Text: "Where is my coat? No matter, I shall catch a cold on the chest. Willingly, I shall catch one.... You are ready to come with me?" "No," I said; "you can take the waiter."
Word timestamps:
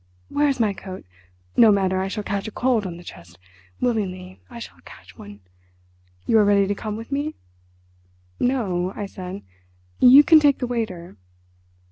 "Where 0.29 0.47
is 0.47 0.59
my 0.59 0.73
coat? 0.73 1.05
No 1.55 1.71
matter, 1.71 1.99
I 2.01 2.07
shall 2.07 2.23
catch 2.23 2.47
a 2.47 2.51
cold 2.51 2.87
on 2.87 2.97
the 2.97 3.03
chest. 3.03 3.37
Willingly, 3.79 4.41
I 4.49 4.57
shall 4.57 4.79
catch 4.83 5.15
one.... 5.15 5.41
You 6.25 6.39
are 6.39 6.43
ready 6.43 6.65
to 6.65 6.73
come 6.73 6.97
with 6.97 7.11
me?" 7.11 7.35
"No," 8.39 8.93
I 8.95 9.05
said; 9.05 9.43
"you 9.99 10.23
can 10.23 10.39
take 10.39 10.57
the 10.57 10.65
waiter." 10.65 11.17